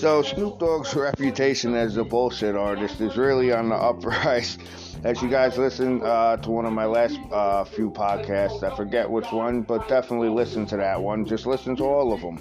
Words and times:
So 0.00 0.22
Snoop 0.22 0.58
Dogg's 0.58 0.94
reputation 0.94 1.74
as 1.74 1.96
a 1.96 2.04
bullshit 2.04 2.56
artist 2.56 3.00
is 3.00 3.16
really 3.16 3.52
on 3.52 3.68
the 3.70 3.74
uprise. 3.74 4.58
As 5.04 5.22
you 5.22 5.30
guys 5.30 5.56
listen 5.56 6.02
uh, 6.02 6.36
to 6.38 6.50
one 6.50 6.66
of 6.66 6.74
my 6.74 6.84
last 6.84 7.18
uh, 7.32 7.64
few 7.64 7.90
podcasts, 7.90 8.62
I 8.62 8.76
forget 8.76 9.10
which 9.10 9.32
one, 9.32 9.62
but 9.62 9.88
definitely 9.88 10.28
listen 10.28 10.66
to 10.66 10.76
that 10.76 11.00
one. 11.00 11.24
Just 11.24 11.46
listen 11.46 11.74
to 11.76 11.84
all 11.84 12.12
of 12.12 12.20
them. 12.20 12.38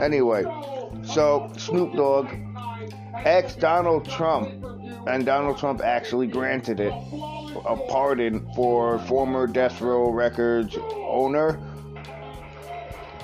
Anyway, 0.00 0.44
so 1.02 1.52
Snoop 1.56 1.94
Dogg 1.94 2.28
ex 3.24 3.56
Donald 3.56 4.08
Trump, 4.08 4.64
and 5.08 5.26
Donald 5.26 5.58
Trump 5.58 5.80
actually 5.80 6.28
granted 6.28 6.78
it 6.78 6.92
a 7.64 7.76
pardon 7.88 8.46
for 8.54 8.98
former 9.00 9.46
Death 9.46 9.80
Row 9.80 10.10
Records 10.10 10.76
owner, 10.78 11.60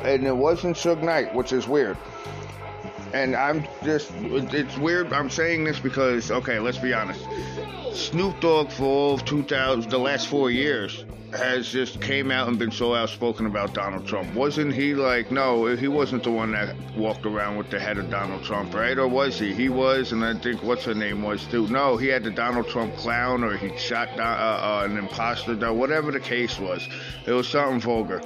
and 0.02 0.26
it 0.26 0.36
wasn't 0.36 0.76
Suge 0.76 1.02
Knight, 1.02 1.34
which 1.34 1.52
is 1.52 1.66
weird 1.66 1.96
and 3.12 3.34
I'm 3.34 3.66
just, 3.84 4.10
it's 4.20 4.76
weird. 4.78 5.12
I'm 5.12 5.30
saying 5.30 5.64
this 5.64 5.78
because, 5.78 6.30
okay, 6.30 6.58
let's 6.58 6.78
be 6.78 6.92
honest. 6.92 7.26
Snoop 7.92 8.40
Dogg 8.40 8.70
for 8.70 8.84
all 8.84 9.18
2000, 9.18 9.90
the 9.90 9.98
last 9.98 10.28
four 10.28 10.50
years, 10.50 11.04
has 11.32 11.68
just 11.68 12.00
came 12.00 12.30
out 12.30 12.48
and 12.48 12.58
been 12.58 12.70
so 12.70 12.94
outspoken 12.94 13.46
about 13.46 13.74
Donald 13.74 14.06
Trump. 14.06 14.32
Wasn't 14.34 14.72
he 14.72 14.94
like, 14.94 15.30
no, 15.30 15.66
he 15.76 15.88
wasn't 15.88 16.24
the 16.24 16.30
one 16.30 16.52
that 16.52 16.74
walked 16.96 17.26
around 17.26 17.56
with 17.58 17.70
the 17.70 17.78
head 17.78 17.98
of 17.98 18.08
Donald 18.10 18.44
Trump, 18.44 18.74
right? 18.74 18.96
Or 18.96 19.08
was 19.08 19.38
he? 19.38 19.52
He 19.52 19.68
was, 19.68 20.12
and 20.12 20.24
I 20.24 20.34
think 20.38 20.62
what's 20.62 20.84
her 20.84 20.94
name 20.94 21.22
was 21.22 21.46
too. 21.46 21.66
No, 21.68 21.96
he 21.96 22.06
had 22.06 22.24
the 22.24 22.30
Donald 22.30 22.68
Trump 22.68 22.96
clown, 22.96 23.44
or 23.44 23.56
he 23.56 23.76
shot 23.76 24.08
uh, 24.18 24.22
uh, 24.22 24.86
an 24.88 24.96
imposter, 24.96 25.54
whatever 25.72 26.10
the 26.10 26.20
case 26.20 26.58
was. 26.58 26.86
It 27.26 27.32
was 27.32 27.48
something 27.48 27.80
vulgar. 27.80 28.22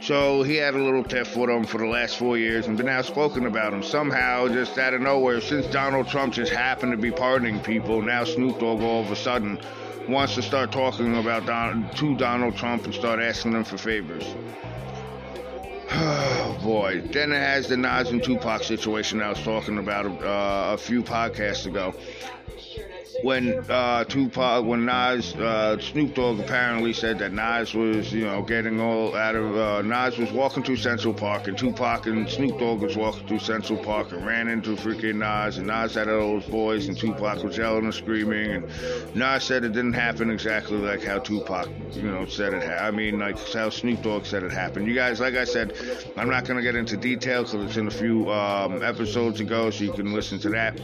So 0.00 0.42
he 0.42 0.56
had 0.56 0.74
a 0.74 0.78
little 0.78 1.04
tiff 1.04 1.36
with 1.36 1.50
him 1.50 1.64
for 1.64 1.78
the 1.78 1.86
last 1.86 2.16
four 2.16 2.38
years 2.38 2.66
and 2.66 2.76
been 2.76 2.88
outspoken 2.88 3.44
about 3.44 3.74
him. 3.74 3.82
Somehow, 3.82 4.48
just 4.48 4.78
out 4.78 4.94
of 4.94 5.02
nowhere, 5.02 5.42
since 5.42 5.66
Donald 5.66 6.08
Trump 6.08 6.32
just 6.32 6.52
happened 6.52 6.92
to 6.92 6.96
be 6.96 7.10
pardoning 7.10 7.60
people, 7.60 8.00
now 8.00 8.24
Snoop 8.24 8.58
Dogg 8.58 8.80
all 8.80 9.02
of 9.02 9.10
a 9.10 9.16
sudden 9.16 9.60
wants 10.08 10.34
to 10.36 10.42
start 10.42 10.72
talking 10.72 11.16
about 11.18 11.44
Don, 11.44 11.90
to 11.96 12.16
Donald 12.16 12.56
Trump 12.56 12.86
and 12.86 12.94
start 12.94 13.20
asking 13.20 13.52
him 13.52 13.64
for 13.64 13.78
favors. 13.78 14.24
Oh 15.92 16.56
boy. 16.62 17.00
Then 17.00 17.32
it 17.32 17.38
has 17.38 17.66
the 17.66 17.76
Nas 17.76 18.10
and 18.10 18.22
Tupac 18.22 18.62
situation 18.62 19.20
I 19.20 19.30
was 19.30 19.42
talking 19.42 19.76
about 19.78 20.06
uh, 20.06 20.74
a 20.74 20.78
few 20.78 21.02
podcasts 21.02 21.66
ago 21.66 21.94
when 23.22 23.64
uh, 23.68 24.04
Tupac, 24.04 24.64
when 24.64 24.84
Nas, 24.84 25.34
uh, 25.34 25.78
Snoop 25.78 26.14
Dogg 26.14 26.40
apparently 26.40 26.92
said 26.92 27.18
that 27.18 27.32
Nas 27.32 27.74
was, 27.74 28.12
you 28.12 28.24
know, 28.24 28.42
getting 28.42 28.80
all 28.80 29.14
out 29.14 29.34
of, 29.34 29.56
uh, 29.56 29.82
Nas 29.82 30.18
was 30.18 30.30
walking 30.32 30.62
through 30.62 30.76
Central 30.76 31.12
Park 31.14 31.48
and 31.48 31.56
Tupac 31.56 32.06
and 32.06 32.28
Snoop 32.28 32.58
Dogg 32.58 32.80
was 32.82 32.96
walking 32.96 33.26
through 33.26 33.40
Central 33.40 33.78
Park 33.78 34.12
and 34.12 34.24
ran 34.24 34.48
into 34.48 34.76
freaking 34.76 35.16
Nas 35.16 35.58
and 35.58 35.66
Nas 35.66 35.94
had 35.94 36.08
all 36.08 36.40
those 36.40 36.46
boys 36.46 36.88
and 36.88 36.96
Tupac 36.96 37.42
was 37.42 37.56
yelling 37.56 37.84
and 37.84 37.94
screaming 37.94 38.50
and 38.52 39.14
Nas 39.14 39.44
said 39.44 39.64
it 39.64 39.72
didn't 39.72 39.94
happen 39.94 40.30
exactly 40.30 40.78
like 40.78 41.02
how 41.02 41.18
Tupac, 41.18 41.68
you 41.92 42.02
know, 42.02 42.24
said 42.26 42.54
it. 42.54 42.62
Ha- 42.62 42.86
I 42.86 42.90
mean, 42.90 43.18
like 43.18 43.38
how 43.52 43.70
Snoop 43.70 44.02
Dogg 44.02 44.24
said 44.24 44.42
it 44.42 44.52
happened. 44.52 44.86
You 44.86 44.94
guys, 44.94 45.20
like 45.20 45.34
I 45.34 45.44
said, 45.44 45.74
I'm 46.16 46.30
not 46.30 46.44
gonna 46.44 46.62
get 46.62 46.74
into 46.74 46.96
details 46.96 47.52
because 47.52 47.66
it's 47.68 47.76
in 47.76 47.86
a 47.86 47.90
few 47.90 48.30
um, 48.30 48.82
episodes 48.82 49.40
ago, 49.40 49.70
so 49.70 49.84
you 49.84 49.92
can 49.92 50.12
listen 50.12 50.38
to 50.40 50.50
that. 50.50 50.80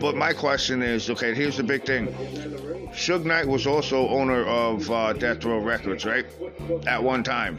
But 0.00 0.16
my 0.16 0.32
question 0.32 0.82
is, 0.82 1.10
okay, 1.10 1.34
here's 1.48 1.56
the 1.56 1.62
big 1.62 1.86
thing. 1.86 2.08
Suge 2.92 3.24
Knight 3.24 3.46
was 3.46 3.66
also 3.66 4.06
owner 4.08 4.44
of 4.44 4.90
uh, 4.90 5.14
Death 5.14 5.42
Row 5.46 5.58
Records, 5.60 6.04
right? 6.04 6.26
At 6.86 7.02
one 7.02 7.24
time. 7.24 7.58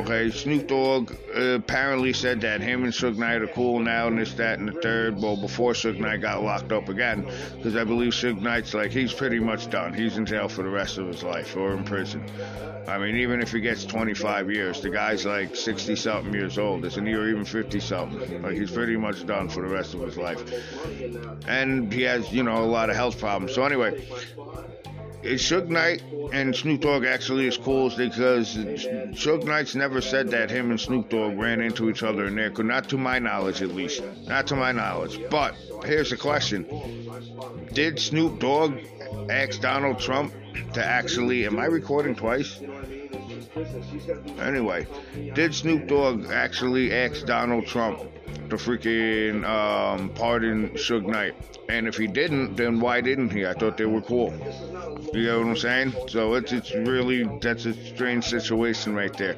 Okay, 0.00 0.30
Snoop 0.30 0.66
Dogg 0.66 1.12
uh, 1.36 1.40
apparently 1.40 2.12
said 2.12 2.40
that 2.40 2.60
him 2.60 2.84
and 2.84 2.92
Suge 2.92 3.16
Knight 3.16 3.42
are 3.42 3.46
cool 3.48 3.78
now, 3.78 4.08
and 4.08 4.18
this, 4.18 4.32
that, 4.34 4.58
and 4.58 4.68
the 4.68 4.72
third. 4.72 5.20
Well, 5.20 5.36
before 5.36 5.72
Suge 5.72 5.98
Knight 5.98 6.20
got 6.20 6.42
locked 6.42 6.72
up 6.72 6.88
again, 6.88 7.30
because 7.56 7.76
I 7.76 7.84
believe 7.84 8.12
Suge 8.12 8.40
Knight's 8.40 8.74
like 8.74 8.90
he's 8.90 9.12
pretty 9.12 9.38
much 9.38 9.70
done. 9.70 9.94
He's 9.94 10.16
in 10.16 10.26
jail 10.26 10.48
for 10.48 10.62
the 10.62 10.70
rest 10.70 10.98
of 10.98 11.06
his 11.06 11.22
life 11.22 11.56
or 11.56 11.72
in 11.72 11.84
prison. 11.84 12.24
I 12.88 12.98
mean, 12.98 13.16
even 13.16 13.42
if 13.42 13.52
he 13.52 13.60
gets 13.60 13.84
25 13.84 14.50
years, 14.50 14.80
the 14.80 14.90
guy's 14.90 15.26
like 15.26 15.54
60 15.54 15.94
something 15.94 16.32
years 16.32 16.58
old, 16.58 16.84
isn't 16.84 17.06
he, 17.06 17.12
or 17.12 17.28
even 17.28 17.44
50 17.44 17.80
something? 17.80 18.42
Like 18.42 18.54
he's 18.54 18.70
pretty 18.70 18.96
much 18.96 19.26
done 19.26 19.48
for 19.48 19.62
the 19.62 19.68
rest 19.68 19.94
of 19.94 20.00
his 20.00 20.16
life, 20.16 20.42
and 21.46 21.92
he 21.92 22.02
has 22.02 22.32
you 22.32 22.42
know 22.42 22.64
a 22.64 22.66
lot 22.66 22.88
of 22.90 22.96
health 22.96 23.18
problems. 23.20 23.54
So 23.54 23.62
anyway, 23.64 24.08
is 25.22 25.42
Suge 25.42 25.68
Knight 25.68 26.02
and 26.32 26.54
Snoop 26.54 26.80
Dogg 26.80 27.04
actually 27.04 27.46
as 27.48 27.56
cool 27.56 27.90
because 27.96 28.56
Suge 28.56 29.44
Knight's 29.44 29.74
never 29.74 30.00
said 30.00 30.30
that 30.30 30.50
him 30.50 30.70
and 30.70 30.80
Snoop 30.80 31.08
Dogg 31.08 31.38
ran 31.38 31.60
into 31.60 31.90
each 31.90 32.02
other 32.02 32.26
in 32.26 32.36
there, 32.36 32.50
not 32.50 32.88
to 32.90 32.98
my 32.98 33.18
knowledge 33.18 33.62
at 33.62 33.74
least, 33.74 34.02
not 34.26 34.46
to 34.48 34.56
my 34.56 34.72
knowledge. 34.72 35.18
But 35.30 35.54
here's 35.84 36.10
the 36.10 36.16
question: 36.16 36.66
Did 37.72 37.98
Snoop 37.98 38.38
Dogg 38.38 38.78
ask 39.28 39.60
Donald 39.60 39.98
Trump 39.98 40.32
to 40.74 40.84
actually? 40.84 41.46
Am 41.46 41.58
I 41.58 41.66
recording 41.66 42.14
twice? 42.14 42.60
Anyway, 44.40 44.86
did 45.34 45.54
Snoop 45.54 45.88
Dogg 45.88 46.30
actually 46.30 46.92
ask 46.92 47.26
Donald 47.26 47.66
Trump 47.66 48.00
to 48.48 48.56
freaking 48.56 49.44
um, 49.44 50.10
pardon 50.10 50.70
Suge 50.70 51.06
Knight? 51.06 51.34
And 51.68 51.86
if 51.86 51.96
he 51.96 52.06
didn't, 52.06 52.56
then 52.56 52.80
why 52.80 53.00
didn't 53.00 53.30
he? 53.30 53.46
I 53.46 53.52
thought 53.52 53.76
they 53.76 53.86
were 53.86 54.00
cool. 54.00 54.32
You 55.12 55.26
know 55.26 55.38
what 55.38 55.48
I'm 55.48 55.56
saying? 55.56 55.94
So 56.08 56.34
it's 56.34 56.52
it's 56.52 56.74
really 56.74 57.24
that's 57.40 57.66
a 57.66 57.74
strange 57.74 58.24
situation 58.24 58.94
right 58.94 59.14
there. 59.16 59.36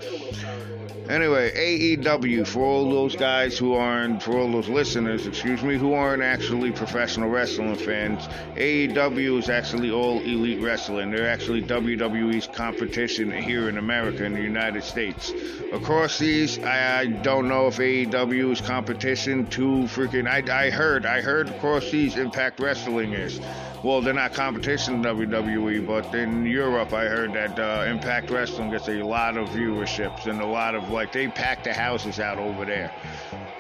Anyway, 1.11 1.51
AEW 1.51 2.47
for 2.47 2.63
all 2.63 2.89
those 2.89 3.17
guys 3.17 3.59
who 3.59 3.75
aren't, 3.75 4.23
for 4.23 4.39
all 4.39 4.53
those 4.53 4.69
listeners, 4.69 5.27
excuse 5.27 5.61
me, 5.61 5.77
who 5.77 5.93
aren't 5.93 6.23
actually 6.23 6.71
professional 6.71 7.29
wrestling 7.29 7.75
fans, 7.75 8.29
AEW 8.55 9.41
is 9.41 9.49
actually 9.49 9.91
all 9.91 10.21
elite 10.21 10.61
wrestling. 10.61 11.11
They're 11.11 11.29
actually 11.29 11.63
WWE's 11.63 12.47
competition 12.47 13.33
here 13.33 13.69
in 13.69 13.77
America, 13.77 14.25
in 14.25 14.35
the 14.35 14.41
United 14.41 14.85
States. 14.85 15.33
Across 15.73 16.21
these, 16.21 16.61
I, 16.61 17.01
I 17.01 17.07
don't 17.07 17.49
know 17.49 17.67
if 17.67 17.79
AEW 17.79 18.53
is 18.53 18.61
competition 18.61 19.00
to 19.01 19.67
freaking. 19.85 20.29
I, 20.29 20.67
I 20.67 20.71
heard, 20.71 21.07
I 21.07 21.21
heard 21.21 21.53
these 21.91 22.17
Impact 22.17 22.61
Wrestling 22.61 23.13
is 23.13 23.41
well, 23.83 24.03
they're 24.03 24.13
not 24.13 24.35
competition 24.35 24.97
in 24.97 25.03
WWE, 25.03 25.87
but 25.87 26.15
in 26.15 26.45
Europe, 26.45 26.93
I 26.93 27.07
heard 27.07 27.33
that 27.33 27.59
uh, 27.59 27.85
Impact 27.89 28.31
Wrestling 28.31 28.71
gets 28.71 28.89
a 28.89 29.03
lot 29.03 29.39
of 29.39 29.49
viewerships 29.49 30.27
and 30.27 30.41
a 30.43 30.47
lot 30.47 30.75
of 30.75 30.91
like 30.91 31.13
they 31.13 31.29
pack 31.29 31.65
the 31.65 31.73
houses 31.73 32.21
out 32.21 32.39
over 32.39 32.67
there 32.67 32.93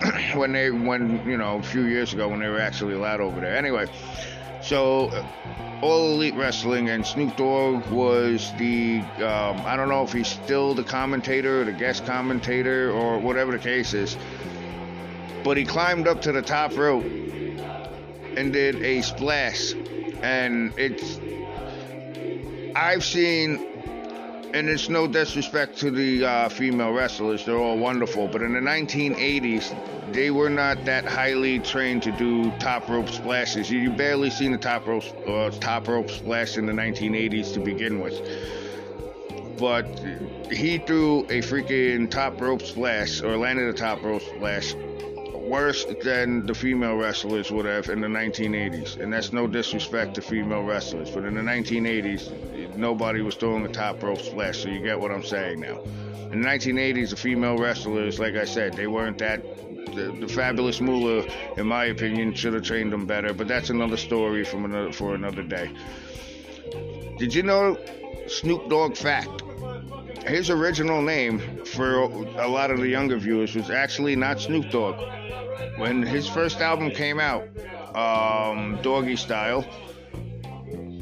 when 0.35 0.53
they 0.53 0.71
when 0.71 1.27
you 1.27 1.39
know 1.39 1.57
a 1.57 1.63
few 1.63 1.85
years 1.85 2.13
ago 2.13 2.29
when 2.29 2.41
they 2.41 2.49
were 2.49 2.61
actually 2.61 2.95
allowed 2.95 3.21
over 3.21 3.41
there. 3.41 3.57
Anyway, 3.57 3.87
so 4.61 5.09
uh, 5.09 5.27
all 5.81 6.13
elite 6.13 6.35
wrestling 6.35 6.91
and 6.91 7.07
Snoop 7.07 7.35
Dogg 7.37 7.87
was 7.87 8.53
the 8.59 9.01
um, 9.25 9.63
I 9.65 9.75
don't 9.75 9.89
know 9.89 10.03
if 10.03 10.13
he's 10.13 10.29
still 10.29 10.75
the 10.75 10.85
commentator 10.85 11.63
or 11.63 11.65
the 11.65 11.73
guest 11.73 12.05
commentator 12.05 12.91
or 12.91 13.19
whatever 13.19 13.53
the 13.53 13.59
case 13.59 13.95
is, 13.95 14.19
but 15.45 15.57
he 15.57 15.65
climbed 15.65 16.07
up 16.07 16.23
to 16.23 16.33
the 16.33 16.43
top 16.43 16.77
rope 16.77 17.05
and 17.05 18.53
did 18.53 18.77
a 18.83 19.01
splash 19.03 19.75
and 20.23 20.73
it's 20.77 21.19
I've 22.75 23.05
seen, 23.05 23.67
and 24.55 24.69
it's 24.69 24.89
no 24.89 25.07
disrespect 25.07 25.79
to 25.79 25.91
the 25.91 26.25
uh, 26.25 26.49
female 26.49 26.93
wrestlers; 26.93 27.45
they're 27.45 27.59
all 27.59 27.79
wonderful. 27.79 28.29
But 28.29 28.43
in 28.43 28.53
the 28.53 28.61
1980s, 28.61 30.13
they 30.13 30.31
were 30.31 30.51
not 30.51 30.85
that 30.85 31.05
highly 31.05 31.59
trained 31.59 32.03
to 32.05 32.13
do 32.13 32.51
top 32.59 32.89
rope 32.89 33.09
splashes. 33.09 33.71
You 33.71 33.91
barely 33.91 34.31
seen 34.31 34.55
a 34.55 34.59
top 34.59 34.87
rope 34.87 35.05
uh, 35.27 35.51
top 35.51 35.89
rope 35.89 36.11
splash 36.11 36.57
in 36.57 36.67
the 36.67 36.73
1980s 36.73 37.55
to 37.55 37.61
begin 37.61 38.01
with. 38.01 38.21
But 39.59 39.87
he 40.51 40.79
threw 40.79 41.21
a 41.25 41.43
freaking 41.43 42.09
top 42.11 42.41
rope 42.41 42.63
splash, 42.63 43.21
or 43.21 43.37
landed 43.37 43.69
a 43.69 43.73
top 43.73 44.03
rope 44.03 44.23
splash 44.23 44.75
worse 45.51 45.85
than 46.03 46.47
the 46.47 46.55
female 46.55 46.95
wrestlers 46.95 47.51
would 47.51 47.67
have 47.67 47.89
in 47.89 48.01
the 48.01 48.07
1980s. 48.07 48.99
And 49.01 49.13
that's 49.13 49.33
no 49.33 49.49
disrespect 49.49 50.15
to 50.15 50.23
female 50.23 50.63
wrestlers, 50.63 51.11
but 51.11 51.25
in 51.25 51.35
the 51.35 51.41
1980s, 51.43 52.77
nobody 52.77 53.21
was 53.21 53.35
throwing 53.35 53.65
the 53.65 53.69
top 53.69 54.03
rope 54.03 54.21
splash, 54.21 54.63
so 54.63 54.69
you 54.69 54.81
get 54.81 54.99
what 54.99 55.11
I'm 55.11 55.25
saying 55.25 55.61
now. 55.61 55.81
In 56.33 56.43
the 56.43 56.49
1980s, 56.49 57.11
the 57.11 57.17
female 57.17 57.59
wrestlers, 57.59 58.21
like 58.21 58.37
I 58.37 58.45
said, 58.45 58.75
they 58.75 58.87
weren't 58.87 59.19
that. 59.19 59.43
The, 59.95 60.17
the 60.21 60.29
fabulous 60.29 60.81
Moolah, 60.81 61.27
in 61.57 61.67
my 61.67 61.87
opinion, 61.87 62.33
should 62.35 62.55
have 62.55 62.63
trained 62.63 62.93
them 62.93 63.07
better, 63.07 63.35
but 63.35 63.49
that's 63.49 63.71
another 63.71 63.97
story 63.97 64.45
from 64.45 64.65
another 64.65 64.93
for 64.93 65.17
another 65.17 65.43
day. 65.43 65.69
Did 67.19 67.35
you 67.35 67.43
know 67.43 67.77
Snoop 68.29 68.69
Dogg 68.69 68.97
fact? 68.97 69.43
His 70.27 70.51
original 70.51 71.03
name 71.03 71.65
for 71.65 72.03
a 72.03 72.49
lot 72.49 72.71
of 72.71 72.79
the 72.79 72.89
younger 72.89 73.17
viewers 73.17 73.55
was 73.55 73.71
actually 73.71 74.17
not 74.17 74.41
Snoop 74.41 74.71
Dogg. 74.71 74.97
When 75.79 76.03
his 76.03 76.29
first 76.29 76.61
album 76.61 76.91
came 76.91 77.19
out, 77.19 77.45
um, 77.95 78.79
Doggy 78.83 79.17
Style, 79.17 79.65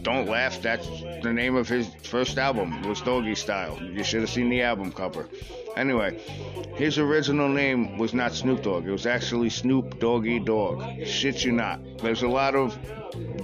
don't 0.03 0.27
laugh. 0.27 0.61
That's 0.63 0.89
the 1.23 1.33
name 1.33 1.57
of 1.57 1.69
his 1.69 1.89
first 2.03 2.39
album. 2.39 2.83
Was 2.83 3.01
Doggy 3.01 3.35
Style. 3.35 3.79
You 3.83 4.05
should 4.05 4.21
have 4.21 4.31
seen 4.31 4.49
the 4.49 4.63
album 4.63 4.93
cover. 4.93 5.29
Anyway, 5.77 6.19
his 6.75 6.99
original 6.99 7.49
name 7.49 7.99
was 7.99 8.13
not 8.13 8.33
Snoop 8.33 8.63
Dogg. 8.63 8.87
It 8.87 8.91
was 8.91 9.07
actually 9.07 9.51
Snoop 9.51 10.01
Doggy 10.01 10.41
Dogg. 10.41 11.05
Shit 11.07 11.45
you 11.45 11.53
not. 11.53 11.81
There's 11.99 12.23
a 12.23 12.29
lot 12.29 12.55
of 12.55 12.77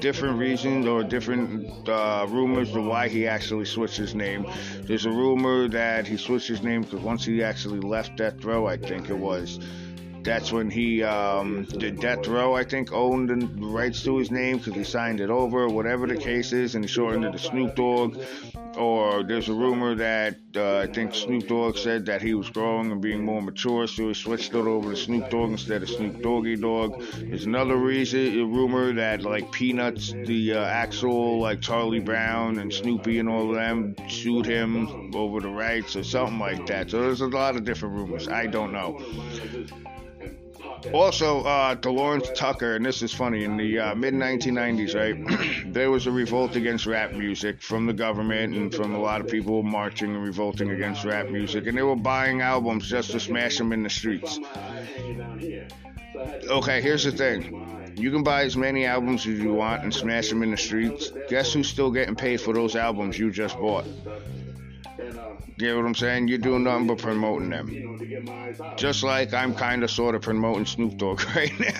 different 0.01 0.39
reasons 0.39 0.87
or 0.87 1.05
different 1.05 1.89
uh, 1.89 2.27
rumors 2.29 2.73
to 2.73 2.81
why 2.81 3.09
he 3.09 3.27
actually 3.27 3.65
switched 3.65 3.97
his 3.97 4.15
name. 4.15 4.47
There's 4.83 5.07
a 5.07 5.11
rumor 5.11 5.69
that 5.69 6.07
he 6.07 6.17
switched 6.17 6.49
his 6.49 6.63
name 6.63 6.83
because 6.83 7.01
once 7.01 7.25
he 7.25 7.43
actually 7.43 7.81
left 7.81 8.17
Death 8.17 8.45
Row, 8.45 8.67
I 8.67 8.77
think 8.77 9.11
it 9.11 9.19
was 9.19 9.61
that's 10.25 10.51
when 10.51 10.71
he 10.71 11.03
um, 11.03 11.65
did 11.65 12.01
Death 12.01 12.27
Row, 12.27 12.55
I 12.55 12.65
think, 12.65 12.93
owned 12.93 13.29
the 13.29 13.67
rights 13.67 14.03
to 14.05 14.17
his 14.17 14.31
name 14.31 14.59
because 14.59 14.75
he 14.75 14.85
signed 14.85 15.21
it 15.21 15.31
over, 15.31 15.69
whatever 15.69 16.07
the 16.07 16.17
case 16.17 16.53
is, 16.53 16.75
and 16.75 16.83
he 16.85 16.89
shortened 16.89 17.25
it 17.25 17.33
to 17.33 17.39
Snoop 17.39 17.77
Dogg. 17.77 18.17
Or 18.77 19.23
there's 19.23 19.49
a 19.49 19.55
rumor 19.55 19.95
that 19.95 20.37
uh, 20.57 20.79
I 20.79 20.87
think 20.87 21.15
Snoop 21.15 21.49
Dogg 21.49 21.77
said 21.77 22.07
that 22.07 22.23
he 22.23 22.35
was 22.35 22.51
growing 22.51 22.91
and 22.91 23.01
being 23.01 23.25
more 23.25 23.41
mature, 23.41 23.87
so 23.87 24.09
he 24.09 24.15
switched 24.15 24.55
it 24.55 24.57
over 24.57 24.91
to 24.91 24.97
Snoop 24.97 25.31
Dogg 25.31 25.51
instead 25.51 25.83
of 25.83 25.89
Snoop 25.89 26.23
Doggy 26.23 26.57
Dogg. 26.57 27.03
There's 27.19 27.47
another 27.47 27.77
reason, 27.77 28.41
a 28.41 28.45
rumor 28.45 28.93
that 28.93 29.23
like 29.23 29.53
Peanuts, 29.53 30.13
the 30.13 30.55
uh, 30.55 30.65
actual 30.65 31.41
like 31.41 31.61
Charlie 31.61 32.01
Brown 32.01 32.59
and 32.59 32.73
Snoopy 32.73 33.19
and 33.19 33.29
all 33.29 33.51
of 33.51 33.57
them 33.57 33.95
sued 34.09 34.47
him 34.47 35.15
over 35.15 35.41
the 35.41 35.49
rights 35.49 35.97
or 35.97 36.03
something 36.03 36.39
like 36.39 36.67
that. 36.67 36.91
So 36.91 37.01
there's 37.01 37.21
a 37.21 37.27
lot 37.27 37.57
of 37.57 37.65
different 37.65 37.95
rumors. 37.95 38.29
I 38.29 38.47
don't 38.47 38.73
know. 38.73 39.01
Also, 40.93 41.43
uh, 41.43 41.75
to 41.77 41.91
Lawrence 41.91 42.29
Tucker, 42.35 42.77
and 42.77 42.85
this 42.85 43.03
is 43.03 43.13
funny, 43.13 43.45
in 43.45 43.57
the 43.57 43.79
uh, 43.79 43.95
mid 43.95 44.15
1990s, 44.15 44.95
right, 44.95 45.67
there 45.73 45.91
was 45.91 46.07
a 46.07 46.11
revolt 46.11 46.57
against 46.57 46.87
rap 46.87 47.13
music 47.13 47.63
from 47.63 47.87
the 47.87 47.93
government 47.93 48.55
and 48.55 48.75
from 48.75 48.95
a 48.95 48.99
lot 48.99 49.21
of 49.21 49.29
people 49.29 49.63
marching 49.63 50.15
and 50.15 50.23
revolting 50.23 50.71
against 50.71 51.05
rap 51.05 51.29
music, 51.29 51.67
and 51.67 51.77
they 51.77 51.83
were 51.83 51.97
buying 51.97 52.41
albums 52.43 52.89
just 52.89 53.11
to 53.13 53.21
smash 53.21 53.59
them 53.59 53.73
in 53.73 53.83
the 53.83 53.91
streets. 53.91 54.39
Okay, 56.49 56.81
here's 56.81 57.05
the 57.05 57.13
thing. 57.13 57.95
You 57.97 58.11
can 58.11 58.23
buy 58.23 58.43
as 58.45 58.57
many 58.57 58.87
albums 58.87 59.27
as 59.27 59.39
you 59.39 59.53
want 59.53 59.85
and 59.85 59.95
smash 59.95 60.29
them 60.29 60.43
in 60.43 60.51
the 60.51 60.57
streets. 60.57 61.13
Guess 61.29 61.53
who's 61.53 61.69
still 61.69 61.91
getting 61.91 62.17
paid 62.17 62.41
for 62.41 62.53
those 62.53 62.77
albums 62.77 63.19
you 63.19 63.31
just 63.31 63.57
bought? 63.57 63.87
You 65.57 65.69
know 65.69 65.77
what 65.77 65.87
I'm 65.87 65.95
saying? 65.95 66.29
You're 66.29 66.39
doing 66.39 66.65
nothing 66.65 66.87
but 66.87 66.99
promoting 66.99 67.51
them. 67.51 67.99
Just 68.77 69.03
like 69.03 69.33
I'm 69.33 69.55
kind 69.55 69.83
of 69.83 69.91
sort 69.91 70.15
of 70.15 70.23
promoting 70.23 70.67
Snoop 70.67 70.97
Dogg 70.97 71.23
right 71.37 71.53
now. 71.59 71.73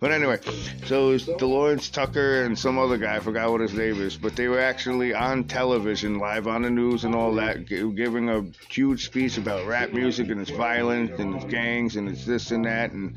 but 0.00 0.12
anyway, 0.12 0.38
so 0.86 1.10
it's 1.10 1.26
Lawrence 1.26 1.88
Tucker 1.90 2.44
and 2.44 2.58
some 2.58 2.78
other 2.78 2.96
guy, 2.96 3.16
I 3.16 3.20
forgot 3.20 3.50
what 3.50 3.60
his 3.60 3.72
name 3.72 4.00
is, 4.00 4.16
but 4.16 4.36
they 4.36 4.48
were 4.48 4.60
actually 4.60 5.14
on 5.14 5.44
television, 5.44 6.18
live 6.18 6.46
on 6.46 6.62
the 6.62 6.70
news 6.70 7.04
and 7.04 7.14
all 7.14 7.34
that, 7.34 7.66
giving 7.66 8.28
a 8.28 8.44
huge 8.70 9.06
speech 9.06 9.38
about 9.38 9.66
rap 9.66 9.92
music 9.92 10.28
and 10.28 10.40
its 10.40 10.50
violence 10.50 11.18
and 11.18 11.36
its 11.36 11.44
gangs 11.46 11.96
and 11.96 12.08
its 12.08 12.24
this 12.24 12.50
and 12.50 12.64
that. 12.64 12.92
And 12.92 13.16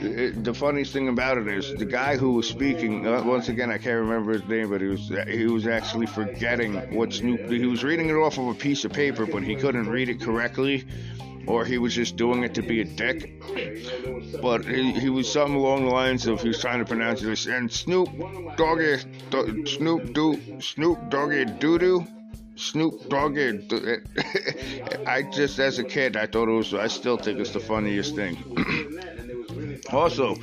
it, 0.00 0.44
the 0.44 0.54
funniest 0.54 0.92
thing 0.92 1.08
about 1.08 1.38
it 1.38 1.48
is 1.48 1.74
the 1.74 1.84
guy 1.84 2.16
who 2.16 2.32
was 2.32 2.48
speaking. 2.48 3.06
Uh, 3.06 3.22
once 3.24 3.48
again, 3.48 3.70
I 3.70 3.78
can't 3.78 4.00
remember 4.00 4.32
his 4.32 4.44
name, 4.46 4.70
but 4.70 4.80
he 4.80 4.86
was 4.86 5.12
he 5.28 5.46
was 5.46 5.66
actually 5.66 6.06
forgetting 6.06 6.94
what 6.94 7.12
Snoop. 7.12 7.48
He 7.50 7.66
was 7.66 7.84
reading 7.84 8.08
it 8.08 8.14
off 8.14 8.38
of 8.38 8.48
a 8.48 8.54
piece 8.54 8.84
of 8.84 8.92
paper, 8.92 9.26
but 9.26 9.42
he 9.42 9.56
couldn't 9.56 9.88
read 9.88 10.08
it 10.08 10.20
correctly, 10.20 10.86
or 11.46 11.64
he 11.64 11.78
was 11.78 11.94
just 11.94 12.16
doing 12.16 12.42
it 12.42 12.54
to 12.54 12.62
be 12.62 12.80
a 12.80 12.84
dick. 12.84 13.42
But 14.40 14.64
he, 14.64 14.92
he 14.92 15.08
was 15.08 15.30
something 15.30 15.56
along 15.56 15.86
the 15.86 15.90
lines 15.90 16.26
of 16.26 16.42
he 16.42 16.48
was 16.48 16.60
trying 16.60 16.80
to 16.80 16.84
pronounce 16.84 17.20
this 17.20 17.46
and 17.46 17.70
Snoop 17.70 18.08
Doggy 18.56 18.98
do, 19.30 19.66
Snoop 19.66 20.12
Do 20.12 20.60
Snoop 20.60 21.10
Doggy 21.10 21.44
Doo 21.44 21.78
Doo. 21.78 22.06
Snoop 22.56 23.08
Doggy. 23.10 23.68
I 25.06 25.22
just, 25.30 25.58
as 25.58 25.78
a 25.78 25.84
kid, 25.84 26.16
I 26.16 26.26
thought 26.26 26.48
it 26.48 26.52
was. 26.52 26.72
I 26.72 26.86
still 26.86 27.18
think 27.18 27.38
it's 27.38 27.50
the 27.50 27.60
funniest 27.60 28.14
thing. 28.16 28.36
also, 29.92 30.36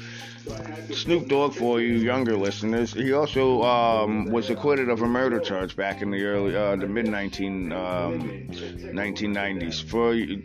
Snoop 0.91 1.27
Dogg, 1.27 1.53
for 1.53 1.79
you 1.79 1.95
younger 1.95 2.35
listeners, 2.37 2.93
he 2.93 3.13
also 3.13 3.63
um, 3.63 4.25
was 4.25 4.49
acquitted 4.49 4.89
of 4.89 5.01
a 5.01 5.07
murder 5.07 5.39
charge 5.39 5.75
back 5.75 6.01
in 6.01 6.11
the 6.11 6.23
early, 6.23 6.55
uh, 6.55 6.75
the 6.75 6.87
mid 6.87 7.07
19, 7.07 7.71
um, 7.71 8.21
1990s. 8.51 9.83
For 9.83 10.13
he 10.13 10.43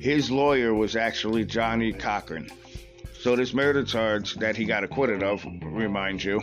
his 0.00 0.30
lawyer 0.30 0.74
was 0.74 0.96
actually 0.96 1.44
Johnnie 1.44 1.92
Cochran. 1.92 2.50
So 3.20 3.36
this 3.36 3.52
murder 3.52 3.84
charge 3.84 4.34
that 4.36 4.56
he 4.56 4.64
got 4.64 4.82
acquitted 4.82 5.22
of, 5.22 5.44
remind 5.62 6.24
you, 6.24 6.40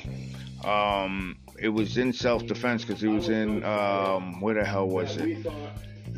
um, 0.64 1.38
it 1.60 1.70
was 1.70 1.98
in 1.98 2.14
self-defense 2.14 2.86
because 2.86 3.02
he 3.02 3.08
was 3.08 3.30
in 3.30 3.64
um, 3.64 4.40
where 4.42 4.54
the 4.54 4.64
hell 4.64 4.88
was 4.88 5.18
it? 5.18 5.46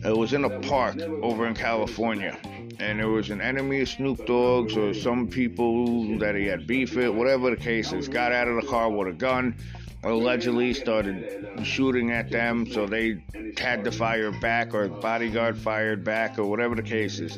It 0.03 0.17
was 0.17 0.33
in 0.33 0.43
a 0.43 0.59
park 0.61 0.99
over 0.99 1.47
in 1.47 1.53
California, 1.53 2.37
and 2.79 2.99
there 2.99 3.09
was 3.09 3.29
an 3.29 3.41
enemy 3.41 3.81
of 3.81 3.89
Snoop 3.89 4.25
Dogg's 4.25 4.77
or 4.77 4.93
some 4.93 5.27
people 5.27 6.17
that 6.19 6.35
he 6.35 6.45
had 6.45 6.65
beef 6.65 6.95
with, 6.95 7.09
whatever 7.09 7.49
the 7.49 7.57
case 7.57 7.91
is. 7.91 8.07
Got 8.07 8.31
out 8.31 8.47
of 8.47 8.55
the 8.61 8.67
car 8.67 8.89
with 8.89 9.09
a 9.09 9.13
gun, 9.13 9.55
allegedly 10.03 10.73
started 10.73 11.59
shooting 11.63 12.11
at 12.11 12.29
them, 12.29 12.65
so 12.65 12.85
they 12.85 13.21
had 13.57 13.83
to 13.83 13.91
fire 13.91 14.31
back, 14.31 14.73
or 14.73 14.87
bodyguard 14.87 15.57
fired 15.57 16.03
back, 16.03 16.39
or 16.39 16.45
whatever 16.45 16.75
the 16.75 16.83
case 16.83 17.19
is. 17.19 17.37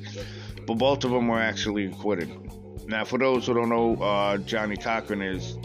But 0.67 0.75
both 0.75 1.03
of 1.03 1.11
them 1.11 1.27
were 1.27 1.39
actually 1.39 1.85
acquitted. 1.85 2.29
Now, 2.87 3.03
for 3.03 3.17
those 3.17 3.47
who 3.47 3.55
don't 3.55 3.69
know, 3.69 3.95
uh, 3.95 4.37
Johnnie 4.37 4.77
Cochran 4.77 5.21
is 5.21 5.57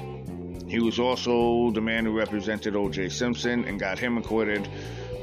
he 0.69 0.81
was 0.81 0.99
also 0.99 1.70
the 1.70 1.81
man 1.81 2.05
who 2.05 2.17
represented 2.17 2.75
O.J. 2.75 3.11
Simpson 3.11 3.64
and 3.64 3.79
got 3.79 3.99
him 3.99 4.19
acquitted 4.19 4.69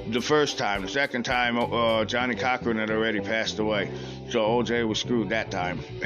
the 0.08 0.22
first 0.22 0.58
time. 0.58 0.82
The 0.82 0.88
second 0.88 1.24
time, 1.24 1.58
uh, 1.58 2.06
Johnnie 2.06 2.36
Cochran 2.36 2.78
had 2.78 2.90
already 2.90 3.20
passed 3.22 3.60
away, 3.60 3.92
so 4.30 4.42
OJ 4.42 4.88
was 4.88 5.00
screwed 5.00 5.30
that 5.30 5.52
time. 5.52 5.80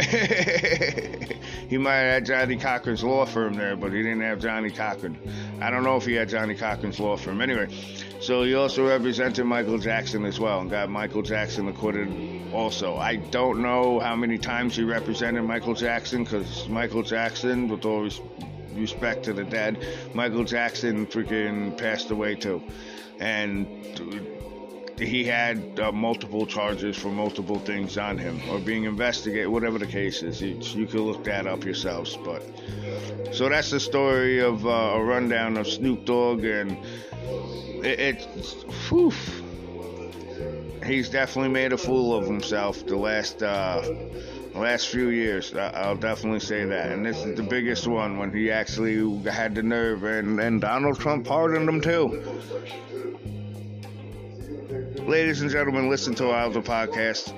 he 1.69 1.77
might 1.77 1.95
have 1.95 2.13
had 2.13 2.25
Johnnie 2.25 2.57
Cochran's 2.57 3.03
law 3.03 3.25
firm 3.25 3.55
there, 3.55 3.75
but 3.75 3.91
he 3.91 4.03
didn't 4.03 4.21
have 4.21 4.39
Johnnie 4.39 4.71
Cochran. 4.71 5.17
I 5.61 5.71
don't 5.71 5.83
know 5.83 5.97
if 5.97 6.05
he 6.05 6.13
had 6.13 6.29
Johnnie 6.29 6.55
Cochran's 6.55 6.99
law 6.99 7.17
firm. 7.17 7.41
Anyway, 7.41 7.67
so 8.19 8.44
he 8.44 8.53
also 8.55 8.88
represented 8.88 9.45
Michael 9.45 9.79
Jackson 9.79 10.25
as 10.25 10.39
well 10.39 10.61
and 10.61 10.69
got 10.69 10.89
Michael 10.89 11.23
Jackson 11.23 11.67
acquitted 11.67 12.53
also. 12.53 12.95
I 12.95 13.15
don't 13.15 13.61
know 13.61 14.00
how 14.00 14.15
many 14.15 14.38
times 14.38 14.75
he 14.75 14.83
represented 14.83 15.43
Michael 15.43 15.73
Jackson 15.73 16.23
because 16.23 16.67
Michael 16.69 17.03
Jackson, 17.03 17.67
with 17.67 17.85
all 17.85 18.09
respect 18.75 19.23
to 19.23 19.33
the 19.33 19.43
dead, 19.43 19.83
Michael 20.13 20.43
Jackson 20.43 21.07
freaking 21.07 21.75
passed 21.77 22.11
away 22.11 22.35
too 22.35 22.61
and 23.19 23.67
he 24.99 25.23
had 25.23 25.79
uh, 25.79 25.91
multiple 25.91 26.45
charges 26.45 26.97
for 26.97 27.09
multiple 27.09 27.59
things 27.59 27.97
on 27.97 28.17
him 28.17 28.41
or 28.50 28.59
being 28.59 28.86
investigated, 28.86 29.47
whatever 29.47 29.77
the 29.77 29.86
case 29.86 30.24
is. 30.24 30.41
You, 30.41 30.59
you 30.74 30.88
can 30.88 31.01
look 31.01 31.24
that 31.25 31.45
up 31.45 31.63
yourselves. 31.63 32.17
But 32.17 32.43
so 33.31 33.50
that's 33.50 33.69
the 33.69 33.79
story 33.79 34.39
of 34.39 34.65
uh, 34.65 34.69
a 34.69 35.03
rundown 35.03 35.57
of 35.57 35.67
Snoop 35.67 36.05
Dogg, 36.05 36.43
and 36.43 36.71
it, 37.86 38.27
it's 38.36 38.63
whew, 38.89 39.13
he's 40.86 41.09
definitely 41.09 41.50
made 41.50 41.74
a 41.74 41.77
fool 41.77 42.17
of 42.17 42.25
himself 42.25 42.86
the 42.86 42.95
last 42.95 43.43
uh, 43.43 43.83
last 44.57 44.89
few 44.89 45.09
years. 45.09 45.53
I'll 45.55 45.95
definitely 45.95 46.39
say 46.39 46.65
that. 46.65 46.91
And 46.91 47.05
this 47.05 47.23
is 47.23 47.35
the 47.35 47.43
biggest 47.43 47.87
one 47.87 48.17
when 48.17 48.31
he 48.31 48.51
actually 48.51 49.17
had 49.29 49.55
the 49.55 49.63
nerve, 49.63 50.03
and, 50.03 50.39
and 50.39 50.61
Donald 50.61 50.99
Trump 50.99 51.25
pardoned 51.27 51.67
him 51.69 51.81
too. 51.81 52.23
Ladies 55.03 55.41
and 55.41 55.49
gentlemen, 55.49 55.89
listen 55.89 56.13
to 56.15 56.29
our 56.31 56.45
other 56.45 56.61
podcast 56.61 57.33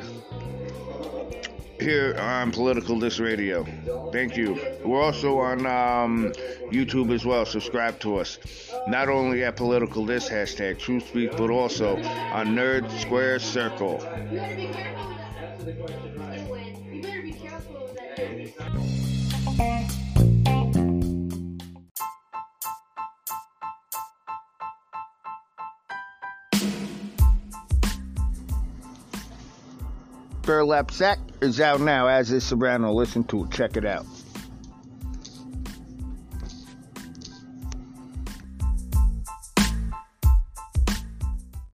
here 1.79 2.15
on 2.19 2.51
Political 2.51 2.99
This 2.99 3.19
Radio. 3.19 3.63
Thank 4.11 4.35
you. 4.35 4.59
We're 4.83 5.01
also 5.01 5.39
on 5.39 5.65
um, 5.65 6.31
YouTube 6.71 7.13
as 7.13 7.25
well. 7.25 7.45
Subscribe 7.45 7.99
to 7.99 8.17
us. 8.17 8.39
Not 8.88 9.07
only 9.07 9.43
at 9.43 9.55
Political 9.55 10.05
This 10.05 10.29
hashtag 10.29 10.79
True 10.79 10.99
Speak, 10.99 11.38
but 11.38 11.49
also 11.49 11.97
on 11.97 12.47
Nerd 12.47 12.89
Square 12.99 13.39
Circle. 13.39 13.99
Burlap 30.50 30.89
Sack 30.89 31.20
is 31.41 31.62
out 31.62 31.79
now, 31.79 32.08
as 32.08 32.32
is 32.32 32.44
Soprano. 32.44 32.91
Listen 32.91 33.24
to 33.25 33.44
it, 33.44 33.51
check 33.51 33.77
it 33.77 33.86
out. 33.86 34.03